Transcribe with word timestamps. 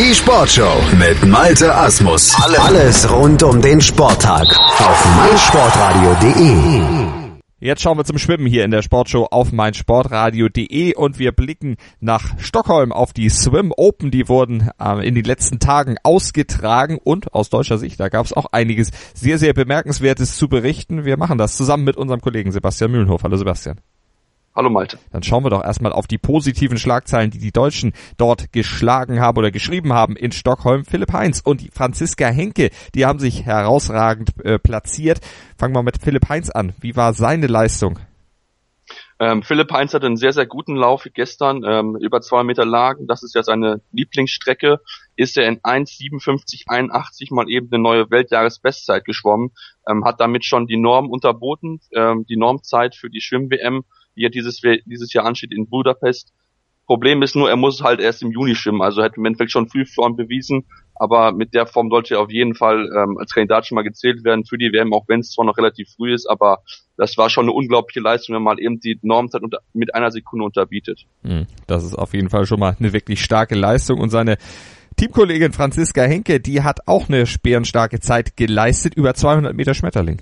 Die 0.00 0.14
Sportshow 0.14 0.80
mit 0.98 1.28
Malte 1.28 1.74
Asmus. 1.74 2.34
Alles 2.58 3.12
rund 3.12 3.42
um 3.42 3.60
den 3.60 3.82
Sporttag 3.82 4.46
auf 4.48 5.16
meinsportradio.de. 5.16 7.06
Jetzt 7.58 7.82
schauen 7.82 7.98
wir 7.98 8.06
zum 8.06 8.16
Schwimmen 8.16 8.46
hier 8.46 8.64
in 8.64 8.70
der 8.70 8.80
Sportshow 8.80 9.28
auf 9.30 9.52
meinsportradio.de 9.52 10.94
und 10.94 11.18
wir 11.18 11.32
blicken 11.32 11.76
nach 12.00 12.38
Stockholm 12.38 12.92
auf 12.92 13.12
die 13.12 13.28
Swim 13.28 13.74
Open. 13.76 14.10
Die 14.10 14.26
wurden 14.26 14.70
äh, 14.82 15.06
in 15.06 15.14
den 15.14 15.24
letzten 15.24 15.58
Tagen 15.58 15.96
ausgetragen 16.02 16.96
und 16.96 17.34
aus 17.34 17.50
deutscher 17.50 17.76
Sicht, 17.76 18.00
da 18.00 18.08
gab 18.08 18.24
es 18.24 18.32
auch 18.32 18.46
einiges 18.52 18.92
sehr, 19.12 19.36
sehr 19.36 19.52
bemerkenswertes 19.52 20.34
zu 20.34 20.48
berichten. 20.48 21.04
Wir 21.04 21.18
machen 21.18 21.36
das 21.36 21.58
zusammen 21.58 21.84
mit 21.84 21.98
unserem 21.98 22.22
Kollegen 22.22 22.52
Sebastian 22.52 22.90
Mühlenhof. 22.90 23.22
Hallo 23.22 23.36
Sebastian. 23.36 23.82
Hallo 24.52 24.68
Malte. 24.68 24.98
Dann 25.12 25.22
schauen 25.22 25.44
wir 25.44 25.50
doch 25.50 25.62
erstmal 25.62 25.92
auf 25.92 26.08
die 26.08 26.18
positiven 26.18 26.76
Schlagzeilen, 26.76 27.30
die 27.30 27.38
die 27.38 27.52
Deutschen 27.52 27.92
dort 28.16 28.52
geschlagen 28.52 29.20
haben 29.20 29.38
oder 29.38 29.52
geschrieben 29.52 29.92
haben 29.92 30.16
in 30.16 30.32
Stockholm. 30.32 30.84
Philipp 30.84 31.12
Heinz 31.12 31.40
und 31.40 31.62
Franziska 31.72 32.26
Henke, 32.26 32.70
die 32.96 33.06
haben 33.06 33.20
sich 33.20 33.44
herausragend 33.44 34.30
äh, 34.44 34.58
platziert. 34.58 35.20
Fangen 35.56 35.74
wir 35.74 35.84
mit 35.84 35.98
Philipp 36.02 36.28
Heinz 36.28 36.50
an. 36.50 36.72
Wie 36.80 36.96
war 36.96 37.12
seine 37.12 37.46
Leistung? 37.46 38.00
Ähm, 39.20 39.42
Philipp 39.42 39.70
Heinz 39.70 39.94
hatte 39.94 40.06
einen 40.06 40.16
sehr, 40.16 40.32
sehr 40.32 40.46
guten 40.46 40.74
Lauf 40.74 41.06
gestern, 41.14 41.62
ähm, 41.62 41.96
über 42.00 42.20
zwei 42.20 42.42
Meter 42.42 42.64
Lagen. 42.64 43.06
Das 43.06 43.22
ist 43.22 43.34
ja 43.34 43.44
seine 43.44 43.82
Lieblingsstrecke. 43.92 44.80
Ist 45.14 45.36
er 45.36 45.46
in 45.46 45.60
1,57,81 45.60 47.32
mal 47.32 47.48
eben 47.48 47.68
eine 47.70 47.82
neue 47.82 48.10
Weltjahresbestzeit 48.10 49.04
geschwommen, 49.04 49.52
ähm, 49.86 50.04
hat 50.04 50.20
damit 50.20 50.44
schon 50.44 50.66
die 50.66 50.78
Norm 50.78 51.08
unterboten, 51.08 51.80
ähm, 51.94 52.24
die 52.28 52.36
Normzeit 52.38 52.96
für 52.96 53.10
die 53.10 53.20
Schwimm-WM 53.20 53.84
die 54.16 54.22
ja 54.22 54.28
dieses, 54.28 54.60
dieses 54.86 55.12
Jahr 55.12 55.24
ansteht 55.24 55.52
in 55.52 55.68
Budapest. 55.68 56.32
Problem 56.86 57.22
ist 57.22 57.36
nur, 57.36 57.48
er 57.48 57.56
muss 57.56 57.82
halt 57.82 58.00
erst 58.00 58.22
im 58.22 58.32
Juni 58.32 58.56
schwimmen, 58.56 58.82
also 58.82 59.02
hätte 59.02 59.16
im 59.18 59.24
Endeffekt 59.24 59.52
schon 59.52 59.68
früh 59.68 59.86
Form 59.86 60.16
bewiesen, 60.16 60.64
aber 60.96 61.30
mit 61.30 61.54
der 61.54 61.66
Form 61.66 61.88
sollte 61.88 62.14
er 62.14 62.20
auf 62.20 62.32
jeden 62.32 62.56
Fall 62.56 62.90
ähm, 62.94 63.16
als 63.16 63.32
Kandidat 63.32 63.64
schon 63.64 63.76
mal 63.76 63.82
gezählt 63.82 64.24
werden 64.24 64.44
für 64.44 64.58
die 64.58 64.72
WM, 64.72 64.92
auch 64.92 65.04
wenn 65.06 65.20
es 65.20 65.30
zwar 65.30 65.44
noch 65.44 65.56
relativ 65.56 65.88
früh 65.96 66.12
ist, 66.12 66.28
aber 66.28 66.58
das 66.96 67.16
war 67.16 67.30
schon 67.30 67.44
eine 67.44 67.52
unglaubliche 67.52 68.00
Leistung, 68.00 68.34
wenn 68.34 68.42
man 68.42 68.58
eben 68.58 68.80
die 68.80 68.98
Normzeit 69.02 69.42
unter, 69.42 69.58
mit 69.72 69.94
einer 69.94 70.10
Sekunde 70.10 70.44
unterbietet. 70.44 71.06
Hm, 71.22 71.46
das 71.68 71.84
ist 71.84 71.94
auf 71.94 72.12
jeden 72.12 72.28
Fall 72.28 72.44
schon 72.44 72.58
mal 72.58 72.76
eine 72.76 72.92
wirklich 72.92 73.22
starke 73.22 73.54
Leistung 73.54 74.00
und 74.00 74.10
seine 74.10 74.36
Teamkollegin 74.96 75.52
Franziska 75.52 76.02
Henke, 76.02 76.40
die 76.40 76.62
hat 76.62 76.86
auch 76.86 77.08
eine 77.08 77.24
sperrenstarke 77.24 78.00
Zeit 78.00 78.36
geleistet, 78.36 78.94
über 78.94 79.14
200 79.14 79.54
Meter 79.54 79.74
Schmetterling. 79.74 80.20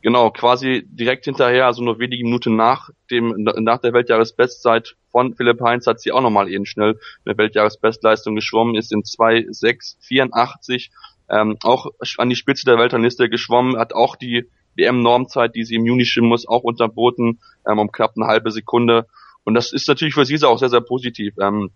Genau, 0.00 0.30
quasi 0.30 0.84
direkt 0.86 1.24
hinterher, 1.24 1.66
also 1.66 1.82
nur 1.82 1.98
wenige 1.98 2.22
Minuten 2.22 2.54
nach 2.54 2.90
dem 3.10 3.34
nach 3.36 3.78
der 3.78 3.92
Weltjahresbestzeit 3.92 4.94
von 5.10 5.34
Philipp 5.34 5.60
Heinz 5.60 5.88
hat 5.88 6.00
sie 6.00 6.12
auch 6.12 6.20
nochmal 6.20 6.48
eben 6.48 6.66
schnell 6.66 7.00
eine 7.24 7.36
Weltjahresbestleistung 7.36 8.36
geschwommen, 8.36 8.76
ist 8.76 8.92
in 8.92 9.02
2,684 9.02 10.90
ähm, 11.28 11.56
auch 11.62 11.86
an 12.18 12.30
die 12.30 12.36
Spitze 12.36 12.64
der 12.64 12.78
Weltrangliste 12.78 13.28
geschwommen, 13.28 13.76
hat 13.76 13.92
auch 13.92 14.14
die 14.14 14.48
WM-Normzeit, 14.76 15.56
die 15.56 15.64
sie 15.64 15.74
im 15.74 15.84
Juni 15.84 16.04
schwimmen 16.04 16.28
muss, 16.28 16.46
auch 16.46 16.62
unterboten, 16.62 17.40
ähm, 17.66 17.78
um 17.80 17.90
knapp 17.90 18.12
eine 18.16 18.26
halbe 18.26 18.52
Sekunde. 18.52 19.06
Und 19.44 19.54
das 19.54 19.72
ist 19.72 19.88
natürlich 19.88 20.14
für 20.14 20.24
sie 20.24 20.42
auch 20.44 20.58
sehr, 20.58 20.68
sehr 20.68 20.80
positiv. 20.80 21.34
Ähm, 21.40 21.70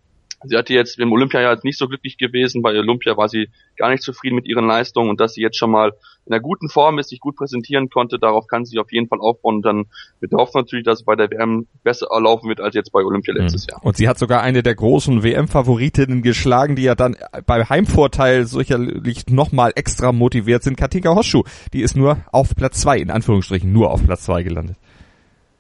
Sie 0.45 0.57
hatte 0.57 0.75
jetzt 0.75 0.99
im 0.99 1.13
Olympiajahr 1.13 1.59
nicht 1.63 1.79
so 1.79 1.89
glücklich 1.89 2.19
gewesen. 2.19 2.63
Bei 2.63 2.71
Olympia 2.79 3.17
war 3.17 3.29
sie 3.29 3.49
gar 3.77 3.91
nicht 3.91 4.03
zufrieden 4.03 4.37
mit 4.37 4.47
ihren 4.47 4.67
Leistungen 4.67 5.11
und 5.11 5.21
dass 5.21 5.35
sie 5.35 5.43
jetzt 5.43 5.59
schon 5.59 5.71
mal 5.71 5.93
in 6.25 6.33
einer 6.33 6.41
guten 6.41 6.69
Form 6.69 6.99
ist, 6.99 7.09
sich 7.09 7.19
gut 7.19 7.37
präsentieren 7.37 7.91
konnte, 7.91 8.19
darauf 8.19 8.47
kann 8.47 8.65
sie 8.65 8.79
auf 8.79 8.93
jeden 8.93 9.09
Fall 9.09 9.19
aufbauen. 9.21 9.57
Und 9.57 9.63
dann 9.63 9.87
wir 10.21 10.29
hoffen 10.39 10.59
natürlich, 10.59 10.85
dass 10.85 11.01
es 11.01 11.05
bei 11.05 11.17
der 11.17 11.31
WM 11.31 11.67
besser 11.83 12.07
laufen 12.21 12.49
wird 12.49 12.61
als 12.61 12.75
jetzt 12.75 12.93
bei 12.93 13.01
Olympia 13.01 13.35
letztes 13.35 13.67
mhm. 13.67 13.73
Jahr. 13.73 13.85
Und 13.85 13.97
sie 13.97 14.09
hat 14.09 14.19
sogar 14.19 14.43
eine 14.43 14.63
der 14.63 14.75
großen 14.75 15.23
WM-Favoritinnen 15.25 16.23
geschlagen, 16.23 16.77
die 16.77 16.83
ja 16.83 16.95
dann 16.95 17.17
bei 17.47 17.65
Heimvorteil 17.65 18.45
sicherlich 18.47 19.27
nochmal 19.29 19.73
extra 19.75 20.13
motiviert 20.13 20.63
sind. 20.63 20.77
Katinka 20.77 21.15
Hoschu, 21.15 21.43
die 21.73 21.83
ist 21.83 21.97
nur 21.97 22.19
auf 22.31 22.55
Platz 22.55 22.81
zwei, 22.81 22.99
in 22.99 23.11
Anführungsstrichen 23.11 23.73
nur 23.73 23.91
auf 23.91 24.05
Platz 24.05 24.25
zwei 24.25 24.43
gelandet. 24.43 24.77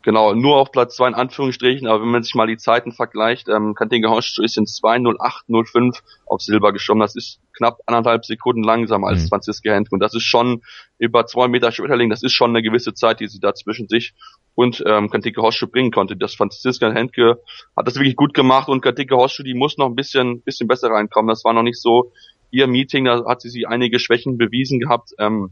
Genau, 0.04 0.34
nur 0.34 0.56
auf 0.56 0.72
Platz 0.72 0.96
zwei 0.96 1.06
in 1.06 1.14
Anführungsstrichen, 1.14 1.86
aber 1.86 2.02
wenn 2.02 2.10
man 2.10 2.24
sich 2.24 2.34
mal 2.34 2.48
die 2.48 2.56
Zeiten 2.56 2.90
vergleicht, 2.90 3.48
ähm, 3.48 3.74
Kantinga 3.74 4.10
Hosch 4.10 4.38
ist 4.40 4.56
in 4.56 4.64
2.08.05 4.64 6.00
auf 6.26 6.40
Silber 6.40 6.72
geschwommen. 6.72 7.02
Das 7.02 7.14
ist 7.14 7.38
knapp 7.56 7.78
anderthalb 7.86 8.24
Sekunden 8.24 8.64
langsamer 8.64 9.08
als 9.08 9.22
mhm. 9.22 9.28
Franziska 9.28 9.72
Henke. 9.72 9.91
Und 9.92 10.00
das 10.00 10.14
ist 10.14 10.24
schon 10.24 10.62
über 10.98 11.24
zwei 11.26 11.46
Meter 11.46 11.70
Schmetterling, 11.70 12.10
das 12.10 12.24
ist 12.24 12.32
schon 12.32 12.50
eine 12.50 12.62
gewisse 12.62 12.94
Zeit, 12.94 13.20
die 13.20 13.28
sie 13.28 13.38
da 13.38 13.54
zwischen 13.54 13.88
sich 13.88 14.12
und 14.56 14.82
ähm, 14.86 15.08
Kantinka 15.08 15.41
Hosch 15.41 15.64
bringen 15.70 15.92
konnte. 15.92 16.16
Das 16.16 16.34
Franziska 16.34 16.91
Henke 16.91 17.41
hat 17.76 17.86
das 17.86 17.94
wirklich 17.94 18.16
gut 18.16 18.34
gemacht 18.34 18.68
und 18.68 18.80
Kantinka 18.80 19.14
Hosch, 19.14 19.41
die 19.44 19.54
muss 19.54 19.78
noch 19.78 19.86
ein 19.86 19.94
bisschen, 19.94 20.42
bisschen 20.42 20.66
besser 20.66 20.91
reinkommen. 20.91 21.28
Das 21.28 21.44
war 21.44 21.52
noch 21.52 21.62
nicht 21.62 21.80
so 21.80 22.10
ihr 22.50 22.66
Meeting, 22.66 23.04
da 23.04 23.24
hat 23.24 23.41
sie 23.41 23.50
sich 23.50 23.68
einige 23.68 24.00
Schwächen 24.00 24.36
bewiesen 24.36 24.80
gehabt. 24.80 25.10
Ähm, 25.18 25.50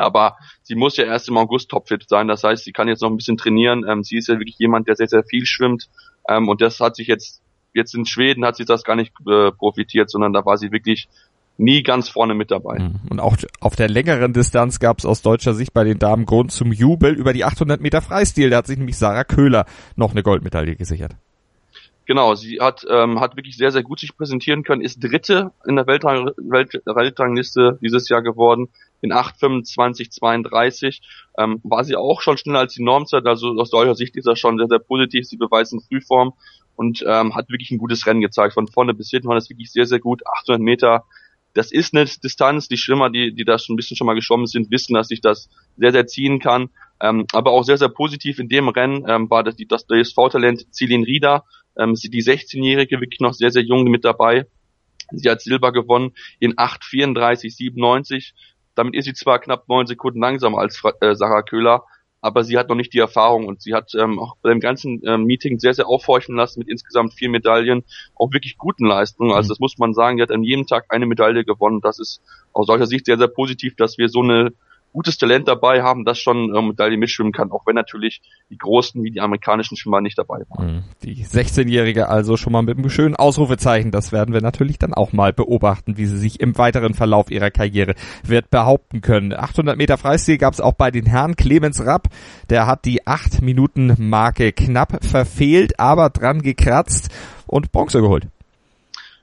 aber 0.00 0.36
sie 0.62 0.74
muss 0.74 0.96
ja 0.96 1.04
erst 1.04 1.28
im 1.28 1.36
August 1.36 1.70
topfit 1.70 2.08
sein. 2.08 2.28
Das 2.28 2.42
heißt, 2.42 2.64
sie 2.64 2.72
kann 2.72 2.88
jetzt 2.88 3.02
noch 3.02 3.10
ein 3.10 3.16
bisschen 3.16 3.36
trainieren. 3.36 3.84
Ähm, 3.88 4.02
sie 4.02 4.16
ist 4.16 4.28
ja 4.28 4.38
wirklich 4.38 4.58
jemand, 4.58 4.88
der 4.88 4.96
sehr, 4.96 5.08
sehr 5.08 5.24
viel 5.24 5.46
schwimmt. 5.46 5.88
Ähm, 6.28 6.48
und 6.48 6.60
das 6.60 6.80
hat 6.80 6.96
sich 6.96 7.06
jetzt, 7.06 7.42
jetzt 7.74 7.94
in 7.94 8.06
Schweden 8.06 8.44
hat 8.44 8.56
sie 8.56 8.64
das 8.64 8.84
gar 8.84 8.96
nicht 8.96 9.12
äh, 9.28 9.52
profitiert, 9.52 10.10
sondern 10.10 10.32
da 10.32 10.44
war 10.44 10.56
sie 10.56 10.72
wirklich 10.72 11.08
nie 11.58 11.82
ganz 11.82 12.08
vorne 12.08 12.34
mit 12.34 12.50
dabei. 12.50 12.78
Mhm. 12.78 13.00
Und 13.10 13.20
auch 13.20 13.36
auf 13.60 13.76
der 13.76 13.88
längeren 13.88 14.32
Distanz 14.32 14.78
gab 14.78 14.98
es 14.98 15.06
aus 15.06 15.22
deutscher 15.22 15.54
Sicht 15.54 15.74
bei 15.74 15.84
den 15.84 15.98
Damen 15.98 16.24
Grund 16.24 16.52
zum 16.52 16.72
Jubel 16.72 17.12
über 17.14 17.32
die 17.32 17.44
800 17.44 17.80
Meter 17.80 18.00
Freistil. 18.00 18.50
Da 18.50 18.58
hat 18.58 18.66
sich 18.66 18.78
nämlich 18.78 18.96
Sarah 18.96 19.24
Köhler 19.24 19.66
noch 19.96 20.12
eine 20.12 20.22
Goldmedaille 20.22 20.76
gesichert. 20.76 21.16
Genau, 22.10 22.34
sie 22.34 22.58
hat, 22.58 22.84
ähm, 22.90 23.20
hat 23.20 23.36
wirklich 23.36 23.56
sehr, 23.56 23.70
sehr 23.70 23.84
gut 23.84 24.00
sich 24.00 24.16
präsentieren 24.16 24.64
können, 24.64 24.82
ist 24.82 24.98
Dritte 24.98 25.52
in 25.64 25.76
der 25.76 25.86
Weltrang 25.86 26.32
Welt 26.38 26.82
Weltrangliste 26.84 27.78
dieses 27.80 28.08
Jahr 28.08 28.20
geworden, 28.20 28.66
in 29.00 29.12
8,25,32. 29.12 31.02
Ähm, 31.38 31.60
war 31.62 31.84
sie 31.84 31.94
auch 31.94 32.20
schon 32.20 32.36
schneller 32.36 32.58
als 32.58 32.74
die 32.74 32.82
Normzeit, 32.82 33.24
also 33.26 33.50
aus 33.50 33.70
deutscher 33.70 33.94
Sicht 33.94 34.16
ist 34.16 34.26
das 34.26 34.40
schon 34.40 34.58
sehr, 34.58 34.66
sehr 34.66 34.80
positiv. 34.80 35.24
Sie 35.24 35.36
beweist 35.36 35.72
in 35.72 35.82
Frühform 35.82 36.32
und 36.74 37.04
ähm, 37.06 37.36
hat 37.36 37.48
wirklich 37.48 37.70
ein 37.70 37.78
gutes 37.78 38.04
Rennen 38.08 38.22
gezeigt. 38.22 38.54
Von 38.54 38.66
vorne 38.66 38.92
bis 38.92 39.10
hinten 39.10 39.28
war 39.28 39.36
das 39.36 39.48
wirklich 39.48 39.70
sehr, 39.70 39.86
sehr 39.86 40.00
gut. 40.00 40.26
800 40.26 40.60
Meter, 40.60 41.04
das 41.54 41.70
ist 41.70 41.94
eine 41.94 42.06
Distanz. 42.06 42.66
Die 42.66 42.76
Schwimmer, 42.76 43.10
die, 43.10 43.32
die 43.32 43.44
da 43.44 43.56
schon 43.56 43.74
ein 43.74 43.76
bisschen 43.76 43.96
schon 43.96 44.08
mal 44.08 44.14
geschwommen 44.14 44.48
sind, 44.48 44.72
wissen, 44.72 44.94
dass 44.94 45.06
sich 45.06 45.20
das 45.20 45.48
sehr, 45.76 45.92
sehr 45.92 46.08
ziehen 46.08 46.40
kann. 46.40 46.70
Ähm, 47.00 47.26
aber 47.32 47.52
auch 47.52 47.62
sehr, 47.62 47.78
sehr 47.78 47.88
positiv 47.88 48.40
in 48.40 48.48
dem 48.48 48.68
Rennen 48.68 49.04
ähm, 49.08 49.30
war 49.30 49.44
das, 49.44 49.54
das 49.68 49.86
DSV-Talent 49.86 50.66
Celine 50.74 51.06
Rieder, 51.06 51.44
ähm, 51.80 51.96
sie 51.96 52.10
die 52.10 52.22
16-Jährige 52.22 53.00
wirklich 53.00 53.20
noch 53.20 53.32
sehr, 53.32 53.50
sehr 53.50 53.62
jung 53.62 53.84
mit 53.84 54.04
dabei. 54.04 54.46
Sie 55.12 55.28
hat 55.28 55.40
Silber 55.40 55.72
gewonnen 55.72 56.12
in 56.38 56.54
8,34,97. 56.54 58.32
Damit 58.74 58.94
ist 58.94 59.06
sie 59.06 59.14
zwar 59.14 59.40
knapp 59.40 59.68
neun 59.68 59.86
Sekunden 59.86 60.20
langsamer 60.20 60.58
als 60.58 60.80
äh, 61.00 61.14
Sarah 61.14 61.42
Köhler, 61.42 61.84
aber 62.20 62.44
sie 62.44 62.56
hat 62.58 62.68
noch 62.68 62.76
nicht 62.76 62.92
die 62.92 62.98
Erfahrung 62.98 63.46
und 63.46 63.62
sie 63.62 63.74
hat 63.74 63.92
ähm, 63.98 64.18
auch 64.18 64.36
bei 64.42 64.50
dem 64.50 64.60
ganzen 64.60 65.00
ähm, 65.04 65.24
Meeting 65.24 65.58
sehr, 65.58 65.74
sehr 65.74 65.88
aufhorchen 65.88 66.36
lassen 66.36 66.60
mit 66.60 66.68
insgesamt 66.68 67.14
vier 67.14 67.30
Medaillen, 67.30 67.82
auch 68.14 68.32
wirklich 68.32 68.58
guten 68.58 68.86
Leistungen. 68.86 69.32
Also 69.32 69.48
mhm. 69.48 69.50
das 69.50 69.60
muss 69.60 69.78
man 69.78 69.94
sagen, 69.94 70.18
die 70.18 70.22
hat 70.22 70.30
an 70.30 70.44
jedem 70.44 70.66
Tag 70.66 70.84
eine 70.90 71.06
Medaille 71.06 71.44
gewonnen. 71.44 71.80
Das 71.80 71.98
ist 71.98 72.20
aus 72.52 72.66
solcher 72.66 72.86
Sicht 72.86 73.06
sehr, 73.06 73.18
sehr 73.18 73.28
positiv, 73.28 73.74
dass 73.76 73.98
wir 73.98 74.08
so 74.08 74.22
eine 74.22 74.52
gutes 74.92 75.18
Talent 75.18 75.48
dabei 75.48 75.82
haben, 75.82 76.04
das 76.04 76.18
schon 76.18 76.54
ähm, 76.54 76.68
Medaille 76.68 76.96
mitschwimmen 76.96 77.32
kann, 77.32 77.50
auch 77.50 77.66
wenn 77.66 77.74
natürlich 77.74 78.20
die 78.50 78.58
großen 78.58 79.02
wie 79.02 79.10
die 79.10 79.20
amerikanischen 79.20 79.76
Schwimmer 79.76 80.00
nicht 80.00 80.18
dabei 80.18 80.42
waren. 80.48 80.76
Mhm. 80.76 80.82
Die 81.02 81.24
16-Jährige 81.24 82.08
also 82.08 82.36
schon 82.36 82.52
mal 82.52 82.62
mit 82.62 82.78
einem 82.78 82.90
schönen 82.90 83.16
Ausrufezeichen, 83.16 83.90
das 83.90 84.12
werden 84.12 84.34
wir 84.34 84.40
natürlich 84.40 84.78
dann 84.78 84.94
auch 84.94 85.12
mal 85.12 85.32
beobachten, 85.32 85.96
wie 85.96 86.06
sie 86.06 86.18
sich 86.18 86.40
im 86.40 86.56
weiteren 86.58 86.94
Verlauf 86.94 87.30
ihrer 87.30 87.50
Karriere 87.50 87.94
wird 88.24 88.50
behaupten 88.50 89.00
können. 89.00 89.32
800 89.32 89.76
Meter 89.76 89.98
Freistil 89.98 90.38
gab 90.38 90.54
es 90.54 90.60
auch 90.60 90.74
bei 90.74 90.90
den 90.90 91.06
Herren. 91.06 91.36
Clemens 91.36 91.84
Rapp, 91.84 92.08
der 92.48 92.66
hat 92.66 92.84
die 92.84 93.06
8 93.06 93.42
Minuten 93.42 93.94
Marke 93.98 94.52
knapp 94.52 95.04
verfehlt, 95.04 95.78
aber 95.78 96.10
dran 96.10 96.42
gekratzt 96.42 97.10
und 97.46 97.72
Bronze 97.72 98.00
geholt. 98.00 98.26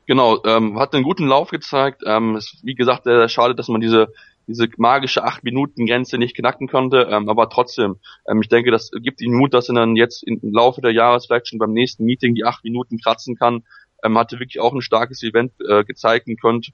Genau, 0.06 0.42
ähm, 0.46 0.80
hat 0.80 0.94
einen 0.94 1.04
guten 1.04 1.28
Lauf 1.28 1.50
gezeigt. 1.50 2.02
Ähm, 2.06 2.38
ist, 2.38 2.60
wie 2.64 2.76
gesagt, 2.76 3.04
sehr 3.04 3.28
schade, 3.28 3.56
dass 3.56 3.68
man 3.68 3.82
diese 3.82 4.08
diese 4.48 4.68
magische 4.78 5.24
acht 5.24 5.44
Minuten 5.44 5.86
Grenze 5.86 6.18
nicht 6.18 6.36
knacken 6.36 6.68
konnte, 6.68 7.08
ähm, 7.12 7.30
aber 7.30 7.50
trotzdem, 7.50 7.98
ähm, 8.28 8.42
ich 8.42 8.48
denke, 8.48 8.72
das 8.72 8.92
gibt 8.92 9.22
ihm 9.22 9.34
Mut, 9.34 9.54
dass 9.54 9.70
er 9.70 9.76
dann 9.76 9.96
jetzt 9.96 10.24
im 10.24 10.40
Laufe 10.42 10.82
der 10.82 10.92
Jahres 10.92 11.26
vielleicht 11.26 11.50
schon 11.50 11.60
beim 11.60 11.74
nächsten 11.74 12.06
Meeting 12.06 12.34
die 12.34 12.46
acht 12.46 12.64
Minuten 12.64 12.98
kratzen 12.98 13.36
kann. 13.36 13.64
Ähm, 14.04 14.18
hatte 14.18 14.40
wirklich 14.40 14.60
auch 14.60 14.74
ein 14.74 14.82
starkes 14.82 15.24
Event 15.24 15.54
äh, 15.68 15.84
gezeigt 15.84 16.30
könnt, 16.40 16.72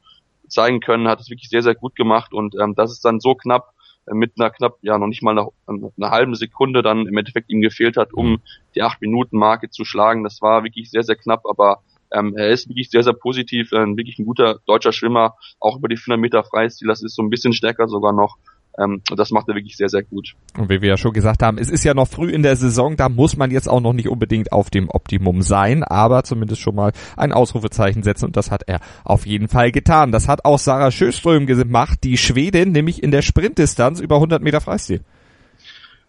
zeigen 0.47 0.81
können, 0.81 1.07
hat 1.07 1.19
es 1.19 1.29
wirklich 1.29 1.49
sehr, 1.49 1.63
sehr 1.63 1.75
gut 1.75 1.95
gemacht 1.95 2.33
und 2.33 2.55
ähm, 2.61 2.75
das 2.75 2.91
ist 2.91 3.05
dann 3.05 3.19
so 3.19 3.33
knapp 3.33 3.73
äh, 4.05 4.13
mit 4.13 4.33
einer 4.37 4.49
knapp, 4.49 4.77
ja, 4.81 4.97
noch 4.97 5.07
nicht 5.07 5.23
mal 5.23 5.31
einer, 5.31 5.49
einer 5.67 6.11
halben 6.11 6.35
Sekunde 6.35 6.83
dann 6.83 7.07
im 7.07 7.17
Endeffekt 7.17 7.49
ihm 7.49 7.61
gefehlt 7.61 7.97
hat, 7.97 8.13
um 8.13 8.41
die 8.75 8.81
acht 8.81 9.01
Minuten 9.01 9.37
Marke 9.37 9.69
zu 9.69 9.85
schlagen. 9.85 10.23
Das 10.23 10.41
war 10.41 10.63
wirklich 10.63 10.91
sehr, 10.91 11.03
sehr 11.03 11.15
knapp, 11.15 11.45
aber 11.45 11.81
ähm, 12.13 12.33
er 12.37 12.49
ist 12.49 12.69
wirklich 12.69 12.89
sehr, 12.89 13.03
sehr 13.03 13.13
positiv, 13.13 13.71
äh, 13.71 13.85
wirklich 13.97 14.19
ein 14.19 14.25
guter 14.25 14.59
deutscher 14.65 14.93
Schwimmer, 14.93 15.35
auch 15.59 15.77
über 15.77 15.87
die 15.87 15.97
400 15.97 16.19
Meter 16.19 16.43
Freistil, 16.43 16.87
das 16.87 17.01
ist 17.01 17.15
so 17.15 17.23
ein 17.23 17.29
bisschen 17.29 17.53
stärker 17.53 17.87
sogar 17.87 18.13
noch. 18.13 18.37
Ähm, 18.79 19.01
und 19.09 19.19
das 19.19 19.29
macht 19.31 19.47
er 19.49 19.55
wirklich 19.55 19.77
sehr, 19.77 19.89
sehr 19.89 20.03
gut. 20.03 20.33
Und 20.57 20.69
wie 20.69 20.81
wir 20.81 20.89
ja 20.89 20.97
schon 20.97 21.13
gesagt 21.13 21.43
haben, 21.43 21.57
es 21.57 21.69
ist 21.69 21.83
ja 21.83 21.93
noch 21.93 22.07
früh 22.07 22.31
in 22.31 22.41
der 22.41 22.55
Saison, 22.55 22.95
da 22.95 23.07
muss 23.07 23.37
man 23.37 23.51
jetzt 23.51 23.69
auch 23.69 23.81
noch 23.81 23.93
nicht 23.93 24.07
unbedingt 24.07 24.51
auf 24.51 24.69
dem 24.69 24.89
Optimum 24.89 25.41
sein, 25.43 25.83
aber 25.83 26.23
zumindest 26.23 26.61
schon 26.61 26.75
mal 26.75 26.91
ein 27.15 27.33
Ausrufezeichen 27.33 28.01
setzen 28.01 28.25
und 28.25 28.37
das 28.37 28.49
hat 28.49 28.63
er 28.65 28.79
auf 29.03 29.27
jeden 29.27 29.47
Fall 29.47 29.71
getan. 29.71 30.11
Das 30.11 30.27
hat 30.27 30.45
auch 30.45 30.57
Sarah 30.57 30.91
Schöström 30.91 31.45
gemacht, 31.45 31.99
die 32.03 32.17
Schwedin, 32.17 32.71
nämlich 32.71 33.03
in 33.03 33.11
der 33.11 33.21
Sprintdistanz 33.21 33.99
über 33.99 34.15
100 34.15 34.41
Meter 34.41 34.61
Freistil. 34.61 35.01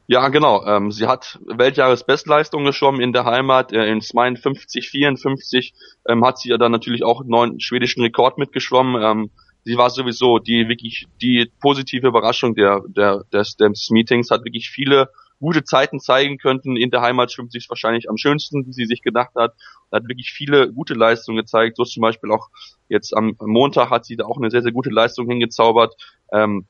Ja, 0.07 0.29
genau. 0.29 0.65
Ähm, 0.67 0.93
sie 0.93 1.07
hat 1.07 1.39
Weltjahresbestleistung 1.47 2.65
geschwommen 2.65 3.01
in 3.01 3.13
der 3.13 3.25
Heimat. 3.25 3.73
Äh, 3.73 3.91
in 3.91 4.03
52, 4.03 4.91
54 4.91 5.73
ähm, 6.07 6.25
hat 6.27 6.39
sie 6.39 6.51
ja 6.51 6.59
dann 6.59 6.73
natürlich 6.73 7.05
auch 7.05 7.21
einen 7.21 7.31
neuen 7.31 7.61
schwedischen 7.61 8.03
Rekord 8.03 8.37
mitgeschwommen. 8.37 9.03
Ähm, 9.03 9.31
sie 9.65 9.79
war 9.79 9.89
sowieso 9.89 10.39
die 10.39 10.69
wirklich 10.69 11.07
die 11.23 11.51
positive 11.59 12.07
Überraschung 12.07 12.55
der, 12.55 12.83
der, 12.87 13.25
des, 13.33 13.57
des 13.57 13.89
Meetings, 13.91 14.31
hat 14.31 14.45
wirklich 14.45 14.69
viele 14.69 15.09
gute 15.41 15.65
Zeiten 15.65 16.01
zeigen 16.01 16.37
könnten. 16.37 16.77
In 16.77 16.91
der 16.91 17.01
Heimat 17.01 17.33
schwimmt 17.33 17.53
sie 17.53 17.59
es 17.59 17.71
wahrscheinlich 17.71 18.11
am 18.11 18.19
schönsten, 18.19 18.67
wie 18.67 18.73
sie 18.73 18.85
sich 18.85 19.01
gedacht 19.01 19.35
hat. 19.35 19.55
Hat 19.91 20.07
wirklich 20.07 20.33
viele 20.33 20.71
gute 20.71 20.95
Leistungen 20.95 21.39
gezeigt. 21.39 21.79
So 21.79 21.85
zum 21.85 22.03
Beispiel 22.03 22.31
auch 22.31 22.49
jetzt 22.89 23.17
am 23.17 23.37
Montag 23.41 23.91
hat 23.91 24.05
sie 24.05 24.17
da 24.17 24.27
auch 24.27 24.37
eine 24.37 24.51
sehr, 24.51 24.63
sehr 24.63 24.73
gute 24.73 24.91
Leistung 24.91 25.29
hingezaubert. 25.29 25.95
Ähm, 26.31 26.67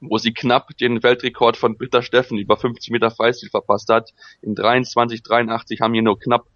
wo 0.00 0.18
sie 0.18 0.32
knapp 0.32 0.76
den 0.78 1.02
Weltrekord 1.02 1.56
von 1.56 1.76
Britta 1.76 2.02
Steffen 2.02 2.38
über 2.38 2.56
50 2.56 2.90
Meter 2.90 3.10
Freistil 3.10 3.50
verpasst 3.50 3.88
hat. 3.88 4.12
In 4.42 4.54
23, 4.54 5.22
83 5.22 5.80
haben 5.80 5.94
hier 5.94 6.02
nur 6.02 6.18
knapp 6.18 6.46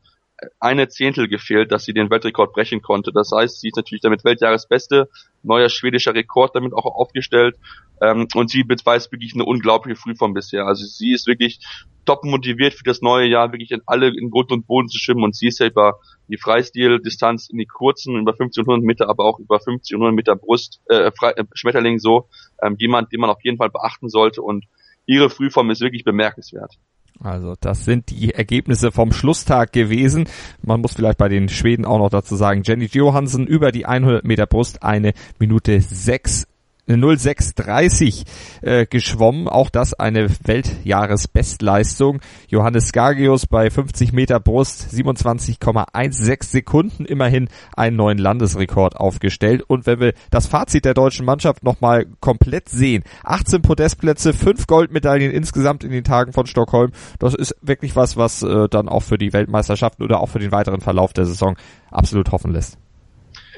eine 0.60 0.88
Zehntel 0.88 1.28
gefehlt, 1.28 1.72
dass 1.72 1.84
sie 1.84 1.92
den 1.92 2.10
Weltrekord 2.10 2.52
brechen 2.52 2.82
konnte. 2.82 3.12
Das 3.12 3.30
heißt, 3.32 3.60
sie 3.60 3.68
ist 3.68 3.76
natürlich 3.76 4.02
damit 4.02 4.24
Weltjahresbeste, 4.24 5.08
neuer 5.42 5.68
schwedischer 5.68 6.14
Rekord 6.14 6.54
damit 6.54 6.72
auch 6.72 6.84
aufgestellt 6.84 7.56
ähm, 8.00 8.26
und 8.34 8.50
sie 8.50 8.64
beweist 8.64 9.12
wirklich 9.12 9.34
eine 9.34 9.44
unglaubliche 9.44 9.96
Frühform 9.96 10.34
bisher. 10.34 10.66
Also 10.66 10.84
sie 10.84 11.12
ist 11.12 11.26
wirklich 11.26 11.60
top 12.04 12.24
motiviert 12.24 12.74
für 12.74 12.84
das 12.84 13.02
neue 13.02 13.28
Jahr, 13.28 13.52
wirklich 13.52 13.70
in 13.70 13.82
alle 13.86 14.08
in 14.08 14.30
Grund 14.30 14.50
und 14.52 14.66
Boden 14.66 14.88
zu 14.88 14.98
schwimmen 14.98 15.24
und 15.24 15.36
sie 15.36 15.48
ist 15.48 15.60
ja 15.60 15.66
über 15.66 16.00
die 16.28 16.38
Freistil-Distanz 16.38 17.50
in 17.50 17.58
die 17.58 17.66
kurzen, 17.66 18.16
über 18.16 18.32
1500 18.32 18.84
Meter, 18.84 19.08
aber 19.08 19.24
auch 19.24 19.38
über 19.38 19.56
1500 19.56 20.14
Meter 20.14 20.36
Brust, 20.36 20.80
äh, 20.88 21.08
äh, 21.08 21.44
Schmetterling 21.54 21.98
so, 21.98 22.28
ähm, 22.62 22.76
jemand, 22.78 23.12
den 23.12 23.20
man 23.20 23.30
auf 23.30 23.42
jeden 23.44 23.58
Fall 23.58 23.70
beachten 23.70 24.08
sollte 24.08 24.42
und 24.42 24.66
ihre 25.06 25.30
Frühform 25.30 25.70
ist 25.70 25.80
wirklich 25.80 26.04
bemerkenswert. 26.04 26.78
Also 27.20 27.54
das 27.60 27.84
sind 27.84 28.10
die 28.10 28.34
Ergebnisse 28.34 28.90
vom 28.90 29.12
Schlusstag 29.12 29.72
gewesen. 29.72 30.28
Man 30.62 30.80
muss 30.80 30.94
vielleicht 30.94 31.18
bei 31.18 31.28
den 31.28 31.48
Schweden 31.48 31.84
auch 31.84 31.98
noch 31.98 32.10
dazu 32.10 32.34
sagen, 32.34 32.62
Jenny 32.64 32.86
Johansen 32.86 33.46
über 33.46 33.70
die 33.70 33.86
100 33.86 34.24
Meter 34.24 34.46
Brust 34.46 34.82
eine 34.82 35.12
Minute 35.38 35.80
sechs 35.80 36.46
0630 36.86 38.24
äh, 38.62 38.86
geschwommen. 38.86 39.48
Auch 39.48 39.70
das 39.70 39.94
eine 39.94 40.28
Weltjahresbestleistung. 40.44 42.20
Johannes 42.48 42.92
Gagius 42.92 43.46
bei 43.46 43.70
50 43.70 44.12
Meter 44.12 44.40
Brust 44.40 44.88
27,16 44.92 46.44
Sekunden 46.44 47.04
immerhin 47.04 47.48
einen 47.76 47.96
neuen 47.96 48.18
Landesrekord 48.18 48.96
aufgestellt. 48.96 49.62
Und 49.66 49.86
wenn 49.86 50.00
wir 50.00 50.14
das 50.30 50.48
Fazit 50.48 50.84
der 50.84 50.94
deutschen 50.94 51.24
Mannschaft 51.24 51.62
nochmal 51.62 52.06
komplett 52.20 52.68
sehen, 52.68 53.04
18 53.24 53.62
Podestplätze, 53.62 54.32
5 54.32 54.66
Goldmedaillen 54.66 55.30
insgesamt 55.30 55.84
in 55.84 55.90
den 55.90 56.04
Tagen 56.04 56.32
von 56.32 56.46
Stockholm, 56.46 56.92
das 57.18 57.34
ist 57.34 57.54
wirklich 57.62 57.94
was, 57.94 58.16
was 58.16 58.42
äh, 58.42 58.68
dann 58.68 58.88
auch 58.88 59.02
für 59.02 59.18
die 59.18 59.32
Weltmeisterschaften 59.32 60.02
oder 60.02 60.20
auch 60.20 60.28
für 60.28 60.40
den 60.40 60.52
weiteren 60.52 60.80
Verlauf 60.80 61.12
der 61.12 61.26
Saison 61.26 61.56
absolut 61.90 62.32
hoffen 62.32 62.52
lässt. 62.52 62.81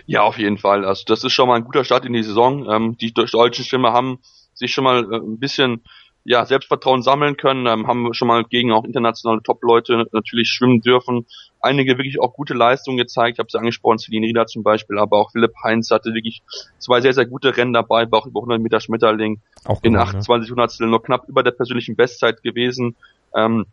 Ja, 0.07 0.23
auf 0.23 0.39
jeden 0.39 0.59
Fall. 0.59 0.85
Also 0.85 1.05
das 1.07 1.25
ist 1.25 1.33
schon 1.33 1.49
mal 1.49 1.57
ein 1.57 1.65
guter 1.65 1.85
Start 1.85 2.05
in 2.05 2.13
die 2.13 2.23
Saison. 2.23 2.69
Ähm, 2.71 2.97
die 2.99 3.13
deutschen 3.13 3.65
Schwimmer 3.65 3.93
haben 3.93 4.19
sich 4.53 4.73
schon 4.73 4.85
mal 4.85 5.05
äh, 5.13 5.17
ein 5.17 5.39
bisschen 5.39 5.83
ja, 6.27 6.47
Selbstvertrauen 6.47 7.03
sammeln 7.03 7.37
können, 7.37 7.67
ähm, 7.67 7.87
haben 7.87 8.15
schon 8.15 8.29
mal 8.29 8.45
gegen 8.45 8.73
auch 8.73 8.85
internationale 8.85 9.43
Top-Leute 9.43 10.07
natürlich 10.13 10.49
schwimmen 10.49 10.81
dürfen. 10.81 11.27
Einige 11.61 11.99
wirklich 11.99 12.19
auch 12.19 12.33
gute 12.33 12.55
Leistungen 12.55 12.97
gezeigt. 12.97 13.37
Ich 13.37 13.39
habe 13.39 13.51
sie 13.51 13.59
angesprochen, 13.59 13.99
Celine 13.99 14.27
Rieder 14.27 14.47
zum 14.47 14.63
Beispiel, 14.63 14.99
aber 14.99 15.19
auch 15.19 15.33
Philipp 15.33 15.53
Heinz 15.63 15.91
hatte 15.91 16.15
wirklich 16.15 16.43
zwei 16.79 17.03
sehr, 17.03 17.13
sehr 17.13 17.27
gute 17.27 17.55
Rennen 17.57 17.75
dabei, 17.75 18.11
war 18.11 18.21
auch 18.21 18.27
über 18.27 18.41
100 18.41 18.61
Meter 18.61 18.81
Schmetterling 18.81 19.41
auch 19.65 19.83
in 19.83 19.97
28 19.97 20.49
ne? 20.49 20.53
Hundertstel 20.53 20.87
noch 20.87 21.03
knapp 21.03 21.29
über 21.29 21.43
der 21.43 21.51
persönlichen 21.51 21.95
Bestzeit 21.95 22.43
gewesen. 22.43 22.97
Ähm, 23.37 23.67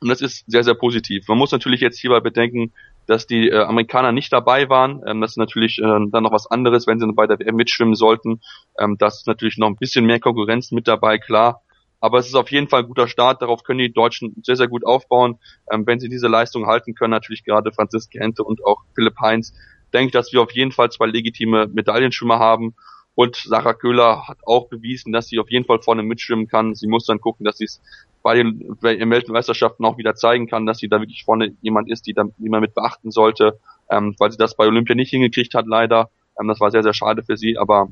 und 0.00 0.08
das 0.08 0.20
ist 0.20 0.44
sehr, 0.46 0.62
sehr 0.62 0.74
positiv. 0.74 1.26
Man 1.28 1.38
muss 1.38 1.52
natürlich 1.52 1.80
jetzt 1.80 1.98
hierbei 1.98 2.20
bedenken, 2.20 2.72
dass 3.06 3.26
die 3.26 3.48
äh, 3.48 3.62
Amerikaner 3.62 4.12
nicht 4.12 4.32
dabei 4.32 4.68
waren. 4.68 5.02
Ähm, 5.06 5.20
das 5.20 5.32
ist 5.32 5.36
natürlich 5.38 5.78
äh, 5.78 5.82
dann 5.82 6.22
noch 6.22 6.32
was 6.32 6.46
anderes, 6.46 6.86
wenn 6.86 7.00
sie 7.00 7.12
bei 7.12 7.26
der 7.26 7.38
WM 7.38 7.56
mitschwimmen 7.56 7.94
sollten. 7.94 8.40
Ähm, 8.78 8.96
das 8.98 9.20
ist 9.20 9.26
natürlich 9.26 9.58
noch 9.58 9.66
ein 9.66 9.76
bisschen 9.76 10.04
mehr 10.04 10.20
Konkurrenz 10.20 10.70
mit 10.70 10.86
dabei, 10.86 11.18
klar. 11.18 11.62
Aber 12.00 12.18
es 12.18 12.28
ist 12.28 12.36
auf 12.36 12.50
jeden 12.52 12.68
Fall 12.68 12.82
ein 12.82 12.86
guter 12.86 13.08
Start. 13.08 13.42
Darauf 13.42 13.64
können 13.64 13.80
die 13.80 13.92
Deutschen 13.92 14.34
sehr, 14.44 14.56
sehr 14.56 14.68
gut 14.68 14.86
aufbauen. 14.86 15.38
Ähm, 15.72 15.86
wenn 15.86 15.98
sie 15.98 16.08
diese 16.08 16.28
Leistung 16.28 16.66
halten 16.66 16.94
können, 16.94 17.10
natürlich 17.10 17.44
gerade 17.44 17.72
Franziska 17.72 18.20
Hente 18.20 18.44
und 18.44 18.64
auch 18.64 18.82
Philipp 18.94 19.18
Heinz, 19.20 19.52
denke 19.92 20.06
ich, 20.06 20.12
dass 20.12 20.32
wir 20.32 20.42
auf 20.42 20.52
jeden 20.52 20.70
Fall 20.70 20.90
zwei 20.90 21.06
legitime 21.06 21.66
Medaillenschwimmer 21.66 22.38
haben. 22.38 22.74
Und 23.18 23.34
Sarah 23.34 23.74
Köhler 23.74 24.28
hat 24.28 24.38
auch 24.46 24.68
bewiesen, 24.68 25.12
dass 25.12 25.26
sie 25.26 25.40
auf 25.40 25.50
jeden 25.50 25.64
Fall 25.64 25.82
vorne 25.82 26.04
mitschwimmen 26.04 26.46
kann. 26.46 26.76
Sie 26.76 26.86
muss 26.86 27.04
dann 27.04 27.20
gucken, 27.20 27.44
dass 27.44 27.58
sie 27.58 27.64
es 27.64 27.80
bei 28.22 28.36
den, 28.36 28.76
Weltmeisterschaften 28.80 29.84
auch 29.84 29.98
wieder 29.98 30.14
zeigen 30.14 30.46
kann, 30.46 30.66
dass 30.66 30.78
sie 30.78 30.86
da 30.88 31.00
wirklich 31.00 31.24
vorne 31.24 31.52
jemand 31.60 31.90
ist, 31.90 32.06
die, 32.06 32.14
da, 32.14 32.26
die 32.36 32.48
man 32.48 32.60
mit 32.60 32.74
beachten 32.74 33.10
sollte, 33.10 33.58
ähm, 33.90 34.14
weil 34.20 34.30
sie 34.30 34.38
das 34.38 34.54
bei 34.54 34.68
Olympia 34.68 34.94
nicht 34.94 35.10
hingekriegt 35.10 35.54
hat, 35.54 35.66
leider. 35.66 36.10
Ähm, 36.40 36.46
das 36.46 36.60
war 36.60 36.70
sehr, 36.70 36.84
sehr 36.84 36.94
schade 36.94 37.24
für 37.24 37.36
sie, 37.36 37.58
aber 37.58 37.88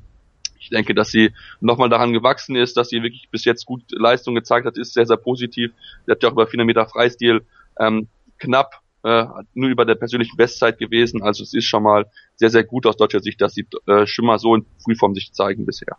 ich 0.61 0.71
denke, 0.71 0.95
dass 0.95 1.09
sie 1.09 1.33
nochmal 1.61 1.89
daran 1.89 2.13
gewachsen 2.13 2.55
ist, 2.55 2.77
dass 2.77 2.91
sie 2.91 3.03
wirklich 3.03 3.29
bis 3.29 3.45
jetzt 3.45 3.67
gut 3.67 3.83
Leistung 3.91 4.37
gezeigt 4.37 4.65
hat, 4.65 4.79
ist 4.79 4.95
sehr, 4.95 5.07
sehr 5.07 5.17
positiv. 5.17 5.73
Sie 6.05 6.13
hat 6.13 6.23
ja 6.23 6.29
auch 6.29 6.35
über 6.35 6.47
400 6.47 6.67
Meter 6.69 6.87
Freistil 6.87 7.45
ähm, 7.81 8.07
knapp 8.39 8.81
äh, 9.07 9.25
nur 9.55 9.71
über 9.71 9.85
der 9.85 9.95
persönlichen 9.95 10.37
Bestzeit 10.37 10.79
gewesen. 10.79 11.23
Also 11.23 11.45
es 11.45 11.55
ist 11.55 11.65
schon 11.65 11.85
mal 11.85 12.07
sehr, 12.35 12.51
sehr 12.51 12.65
gut 12.65 12.87
aus 12.87 12.97
deutscher 12.97 13.21
Sicht, 13.21 13.41
dass 13.41 13.55
die 13.55 13.65
äh, 13.87 14.05
Schimmer 14.05 14.39
so 14.39 14.55
in 14.57 14.67
Frühform 14.83 15.15
sich 15.15 15.33
zeigen 15.33 15.65
bisher. 15.65 15.97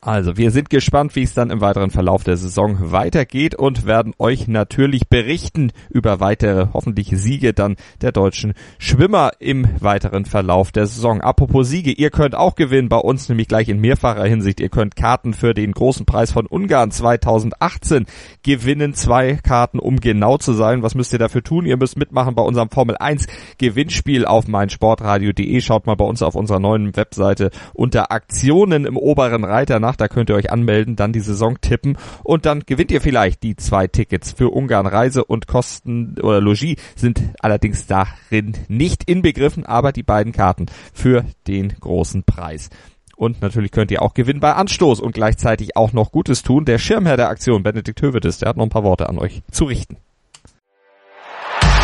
Also, 0.00 0.36
wir 0.36 0.50
sind 0.50 0.68
gespannt, 0.68 1.16
wie 1.16 1.22
es 1.22 1.32
dann 1.32 1.48
im 1.48 1.62
weiteren 1.62 1.90
Verlauf 1.90 2.24
der 2.24 2.36
Saison 2.36 2.92
weitergeht 2.92 3.54
und 3.54 3.86
werden 3.86 4.12
euch 4.18 4.48
natürlich 4.48 5.08
berichten 5.08 5.72
über 5.88 6.20
weitere, 6.20 6.68
hoffentlich 6.74 7.08
Siege 7.08 7.54
dann 7.54 7.76
der 8.02 8.12
deutschen 8.12 8.52
Schwimmer 8.78 9.30
im 9.38 9.66
weiteren 9.80 10.26
Verlauf 10.26 10.72
der 10.72 10.84
Saison. 10.84 11.22
Apropos 11.22 11.70
Siege, 11.70 11.90
ihr 11.90 12.10
könnt 12.10 12.34
auch 12.34 12.54
gewinnen 12.54 12.90
bei 12.90 12.98
uns, 12.98 13.30
nämlich 13.30 13.48
gleich 13.48 13.70
in 13.70 13.80
mehrfacher 13.80 14.26
Hinsicht. 14.26 14.60
Ihr 14.60 14.68
könnt 14.68 14.94
Karten 14.94 15.32
für 15.32 15.54
den 15.54 15.72
großen 15.72 16.04
Preis 16.04 16.32
von 16.32 16.46
Ungarn 16.46 16.90
2018 16.90 18.04
gewinnen. 18.42 18.92
Zwei 18.92 19.36
Karten, 19.36 19.78
um 19.78 20.00
genau 20.00 20.36
zu 20.36 20.52
sein. 20.52 20.82
Was 20.82 20.94
müsst 20.94 21.14
ihr 21.14 21.18
dafür 21.18 21.42
tun? 21.42 21.64
Ihr 21.64 21.78
müsst 21.78 21.96
mitmachen 21.96 22.34
bei 22.34 22.42
unserem 22.42 22.68
Formel 22.68 22.98
1 22.98 23.26
Gewinnspiel 23.56 24.26
auf 24.26 24.48
meinsportradio.de. 24.48 25.60
Schaut 25.62 25.86
mal 25.86 25.96
bei 25.96 26.04
uns 26.04 26.22
auf 26.22 26.34
unserer 26.34 26.60
neuen 26.60 26.94
Webseite 26.94 27.50
unter 27.72 28.12
Aktionen 28.12 28.84
im 28.84 28.98
oberen 28.98 29.44
Reiter 29.44 29.63
nach. 29.68 29.96
Da 29.96 30.08
könnt 30.08 30.30
ihr 30.30 30.36
euch 30.36 30.50
anmelden, 30.50 30.96
dann 30.96 31.12
die 31.12 31.20
Saison 31.20 31.60
tippen 31.60 31.96
und 32.22 32.46
dann 32.46 32.60
gewinnt 32.66 32.90
ihr 32.90 33.00
vielleicht 33.00 33.42
die 33.42 33.56
zwei 33.56 33.86
Tickets 33.86 34.32
für 34.32 34.50
Ungarn. 34.50 34.86
Reise 34.86 35.24
und 35.24 35.46
Kosten 35.46 36.16
oder 36.20 36.40
Logis 36.40 36.76
sind 36.96 37.20
allerdings 37.40 37.86
darin 37.86 38.54
nicht 38.68 39.04
inbegriffen, 39.04 39.66
aber 39.66 39.92
die 39.92 40.02
beiden 40.02 40.32
Karten 40.32 40.66
für 40.92 41.24
den 41.46 41.68
großen 41.80 42.24
Preis. 42.24 42.70
Und 43.16 43.42
natürlich 43.42 43.70
könnt 43.70 43.90
ihr 43.90 44.02
auch 44.02 44.14
gewinnen 44.14 44.40
bei 44.40 44.54
Anstoß 44.54 45.00
und 45.00 45.14
gleichzeitig 45.14 45.76
auch 45.76 45.92
noch 45.92 46.12
Gutes 46.12 46.42
tun. 46.42 46.64
Der 46.64 46.78
Schirmherr 46.78 47.16
der 47.16 47.28
Aktion, 47.28 47.62
Benedikt 47.62 48.02
Hövedes, 48.02 48.38
der 48.38 48.48
hat 48.48 48.56
noch 48.56 48.64
ein 48.64 48.70
paar 48.70 48.84
Worte 48.84 49.08
an 49.08 49.18
euch 49.18 49.42
zu 49.50 49.64
richten. 49.64 49.96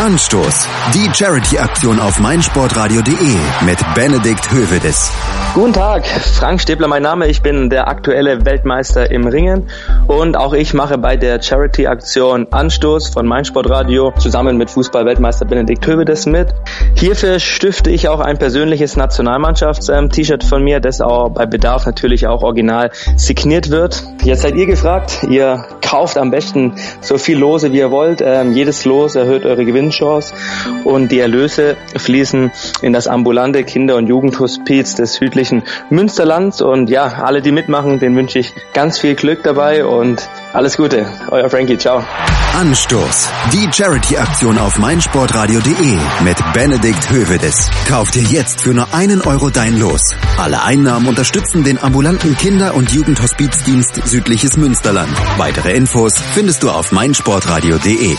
Anstoß. 0.01 0.67
Die 0.95 1.11
Charity-Aktion 1.13 2.01
auf 2.01 2.21
meinsportradio.de 2.21 3.37
mit 3.67 3.79
Benedikt 3.95 4.51
Hövedes. 4.51 5.13
Guten 5.53 5.75
Tag, 5.75 6.07
Frank 6.07 6.63
Stäbler 6.63 6.89
mein 6.89 7.03
Name. 7.03 7.27
Ich 7.27 7.43
bin 7.43 7.69
der 7.69 7.87
aktuelle 7.87 8.47
Weltmeister 8.47 9.11
im 9.11 9.27
Ringen 9.27 9.69
und 10.07 10.39
auch 10.39 10.55
ich 10.55 10.73
mache 10.73 10.97
bei 10.97 11.17
der 11.17 11.43
Charity-Aktion 11.43 12.47
Anstoß 12.51 13.09
von 13.09 13.27
meinsportradio 13.27 14.15
zusammen 14.17 14.57
mit 14.57 14.71
Fußball-Weltmeister 14.71 15.45
Benedikt 15.45 15.87
Hövedes 15.87 16.25
mit. 16.25 16.55
Hierfür 16.95 17.39
stifte 17.39 17.91
ich 17.91 18.09
auch 18.09 18.21
ein 18.21 18.39
persönliches 18.39 18.97
Nationalmannschafts-T-Shirt 18.97 20.45
von 20.45 20.65
mir, 20.65 20.81
das 20.81 21.03
auch 21.03 21.29
bei 21.29 21.45
Bedarf 21.45 21.85
natürlich 21.85 22.27
auch 22.27 22.43
original 22.43 22.91
signiert 23.17 23.71
wird. 23.71 24.03
Jetzt 24.23 24.43
seid 24.43 24.55
ihr 24.55 24.67
gefragt. 24.67 25.27
Ihr 25.29 25.67
kauft 25.83 26.17
am 26.17 26.31
besten 26.31 26.75
so 27.01 27.19
viel 27.19 27.37
Lose 27.37 27.73
wie 27.73 27.79
ihr 27.79 27.91
wollt. 27.91 28.23
Ähm, 28.25 28.53
jedes 28.53 28.85
Los 28.85 29.17
erhöht 29.17 29.45
eure 29.45 29.65
Gewinn 29.65 29.90
Impfstoffchance 29.91 30.33
und 30.85 31.09
die 31.11 31.19
Erlöse 31.19 31.77
fließen 31.97 32.51
in 32.83 32.93
das 32.93 33.07
ambulante 33.07 33.65
Kinder- 33.65 33.97
und 33.97 34.07
Jugendhospiz 34.07 34.95
des 34.95 35.15
südlichen 35.15 35.63
Münsterlands 35.91 36.63
und 36.63 36.89
ja, 36.89 37.05
alle, 37.23 37.43
die 37.43 37.53
mitmachen, 37.53 37.99
denen 37.99 38.17
wünsche 38.17 38.39
ich 38.39 38.55
ganz 38.73 38.99
viel 38.99 39.15
Glück 39.15 39.43
dabei 39.43 39.85
und 39.85 40.29
alles 40.53 40.77
Gute. 40.77 41.07
Euer 41.31 41.51
Frankie, 41.51 41.79
ciao. 41.79 42.03
Anstoß. 42.55 43.29
Die 43.53 43.73
Charity-Aktion 43.73 44.59
auf 44.59 44.79
meinsportradio.de 44.79 45.99
mit 46.25 46.37
Benedikt 46.53 47.11
Hövedes. 47.11 47.71
Kauf 47.87 48.11
dir 48.11 48.23
jetzt 48.23 48.63
für 48.63 48.75
nur 48.75 48.93
einen 48.93 49.21
Euro 49.23 49.51
dein 49.51 49.79
Los. 49.79 50.01
Alle 50.37 50.63
Einnahmen 50.63 51.07
unterstützen 51.07 51.63
den 51.63 51.81
ambulanten 51.81 52.37
Kinder- 52.37 52.75
und 52.75 52.91
Jugendhospizdienst 52.91 54.01
Südliches 54.05 54.57
Münsterland. 54.57 55.13
Weitere 55.39 55.73
Infos 55.75 56.15
findest 56.35 56.63
du 56.63 56.71
auf 56.71 56.91
meinsportradio.de. 56.91 58.17